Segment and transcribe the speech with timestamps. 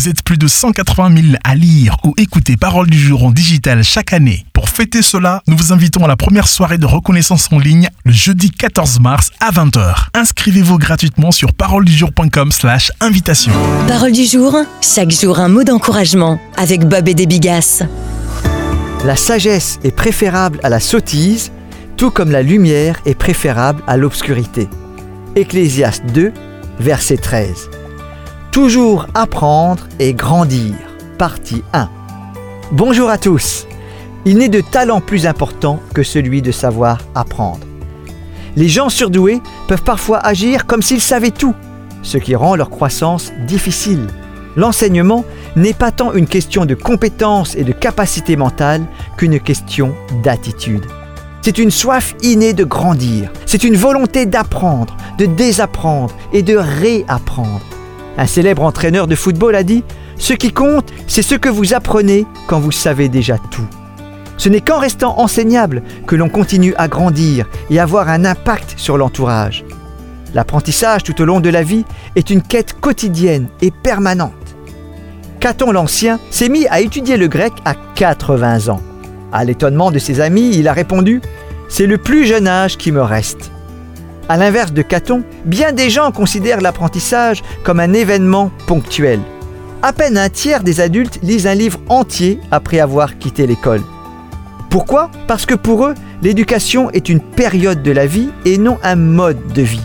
[0.00, 3.84] Vous êtes plus de 180 000 à lire ou écouter Parole du jour en digital
[3.84, 4.46] chaque année.
[4.54, 8.12] Pour fêter cela, nous vous invitons à la première soirée de reconnaissance en ligne le
[8.12, 10.06] jeudi 14 mars à 20h.
[10.14, 13.52] Inscrivez-vous gratuitement sur paroledujour.com slash invitation.
[13.88, 17.82] Parole du jour, chaque jour un mot d'encouragement avec Bob et des Bigas.
[19.04, 21.52] La sagesse est préférable à la sottise,
[21.98, 24.66] tout comme la lumière est préférable à l'obscurité.
[25.36, 26.32] Ecclésiaste 2,
[26.78, 27.68] verset 13.
[28.52, 30.74] Toujours apprendre et grandir.
[31.18, 31.88] Partie 1.
[32.72, 33.68] Bonjour à tous.
[34.24, 37.64] Il n'est de talent plus important que celui de savoir apprendre.
[38.56, 41.54] Les gens surdoués peuvent parfois agir comme s'ils savaient tout,
[42.02, 44.08] ce qui rend leur croissance difficile.
[44.56, 48.82] L'enseignement n'est pas tant une question de compétence et de capacité mentale
[49.16, 49.94] qu'une question
[50.24, 50.86] d'attitude.
[51.42, 57.60] C'est une soif innée de grandir, c'est une volonté d'apprendre, de désapprendre et de réapprendre.
[58.18, 59.84] Un célèbre entraîneur de football a dit
[60.16, 63.66] Ce qui compte, c'est ce que vous apprenez quand vous savez déjà tout.
[64.36, 68.96] Ce n'est qu'en restant enseignable que l'on continue à grandir et avoir un impact sur
[68.96, 69.64] l'entourage.
[70.32, 71.84] L'apprentissage tout au long de la vie
[72.16, 74.32] est une quête quotidienne et permanente.
[75.40, 78.80] Caton l'Ancien s'est mis à étudier le grec à 80 ans.
[79.32, 81.20] À l'étonnement de ses amis, il a répondu
[81.68, 83.50] C'est le plus jeune âge qui me reste.
[84.30, 89.18] À l'inverse de Caton, bien des gens considèrent l'apprentissage comme un événement ponctuel.
[89.82, 93.82] À peine un tiers des adultes lisent un livre entier après avoir quitté l'école.
[94.70, 95.10] Pourquoi?
[95.26, 99.52] Parce que pour eux, l'éducation est une période de la vie et non un mode
[99.52, 99.82] de vie.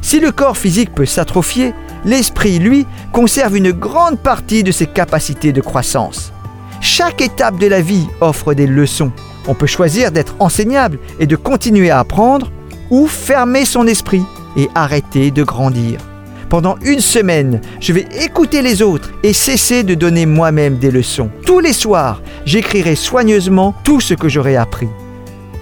[0.00, 1.74] Si le corps physique peut s'atrophier,
[2.06, 6.32] l'esprit, lui, conserve une grande partie de ses capacités de croissance.
[6.80, 9.12] Chaque étape de la vie offre des leçons.
[9.46, 12.50] On peut choisir d'être enseignable et de continuer à apprendre,
[12.90, 14.22] ou fermer son esprit
[14.56, 16.00] et arrêter de grandir.
[16.48, 21.30] Pendant une semaine, je vais écouter les autres et cesser de donner moi-même des leçons.
[21.44, 24.88] Tous les soirs, j'écrirai soigneusement tout ce que j'aurai appris.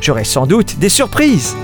[0.00, 1.56] J'aurai sans doute des surprises.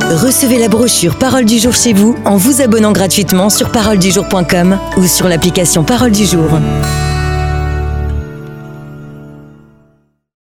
[0.00, 5.06] Recevez la brochure Parole du jour chez vous en vous abonnant gratuitement sur paroledujour.com ou
[5.06, 6.48] sur l'application Parole du jour.